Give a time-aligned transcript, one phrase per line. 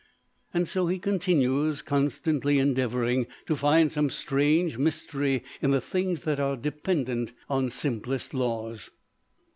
[0.51, 6.39] And so he continues, constantly endeavoring to find some strange mystery in the things that
[6.39, 8.89] are dependent on simplest laws.